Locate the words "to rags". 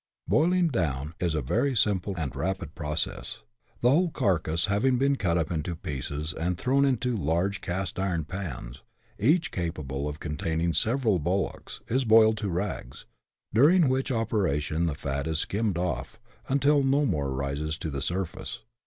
12.37-13.05